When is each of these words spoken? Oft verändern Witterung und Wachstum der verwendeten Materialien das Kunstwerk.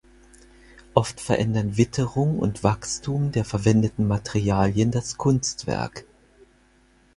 Oft 0.95 1.21
verändern 1.21 1.77
Witterung 1.77 2.39
und 2.39 2.63
Wachstum 2.63 3.31
der 3.31 3.45
verwendeten 3.45 4.07
Materialien 4.07 4.89
das 4.89 5.15
Kunstwerk. 5.17 6.05